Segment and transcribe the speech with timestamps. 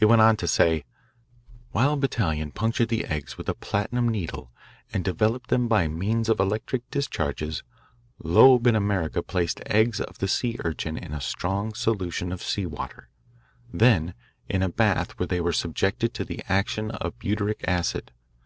[0.00, 0.86] It went on to say:
[1.72, 4.50] While Betallion punctured the eggs with a platinum needle
[4.90, 7.62] and developed them by means of electric discharges,
[8.18, 12.64] Loeb in America placed eggs of the sea urchin in a strong solution of sea
[12.64, 13.10] water,
[13.70, 14.14] then
[14.48, 18.12] in a bath where they were subjected to the action of butyric acid.